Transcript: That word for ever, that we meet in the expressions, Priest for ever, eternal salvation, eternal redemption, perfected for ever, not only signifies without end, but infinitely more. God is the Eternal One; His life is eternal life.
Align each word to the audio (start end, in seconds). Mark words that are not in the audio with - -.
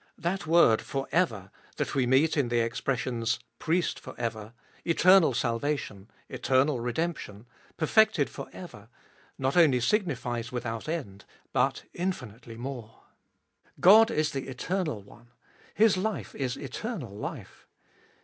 That 0.17 0.47
word 0.47 0.81
for 0.81 1.07
ever, 1.11 1.51
that 1.75 1.93
we 1.93 2.07
meet 2.07 2.35
in 2.35 2.47
the 2.47 2.59
expressions, 2.59 3.37
Priest 3.59 3.99
for 3.99 4.15
ever, 4.17 4.53
eternal 4.83 5.35
salvation, 5.35 6.09
eternal 6.27 6.79
redemption, 6.79 7.45
perfected 7.77 8.27
for 8.27 8.47
ever, 8.51 8.89
not 9.37 9.55
only 9.55 9.79
signifies 9.79 10.51
without 10.51 10.89
end, 10.89 11.25
but 11.53 11.83
infinitely 11.93 12.57
more. 12.57 13.03
God 13.79 14.09
is 14.09 14.31
the 14.31 14.47
Eternal 14.47 15.03
One; 15.03 15.27
His 15.75 15.97
life 15.97 16.33
is 16.33 16.57
eternal 16.57 17.15
life. 17.15 17.67